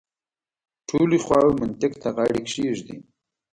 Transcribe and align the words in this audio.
ټولې 0.89 1.17
خواوې 1.25 1.53
منطق 1.59 1.93
ته 2.01 2.09
غاړه 2.15 2.41
کېږدي. 2.51 2.97